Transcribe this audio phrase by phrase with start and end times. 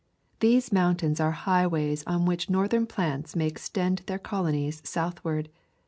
[0.39, 5.47] These mountains are high ways on which northern plants may extend their colonies southward.